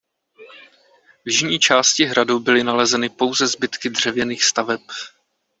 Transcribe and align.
V 1.25 1.29
jižní 1.29 1.59
části 1.59 2.05
hradu 2.05 2.39
byly 2.39 2.63
nalezeny 2.63 3.09
pouze 3.09 3.47
zbytky 3.47 3.89
dřevěných 3.89 4.43
staveb. 4.43 4.81